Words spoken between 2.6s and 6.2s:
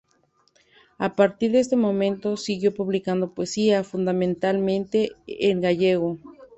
publicando poesía, fundamentalmente en gallego.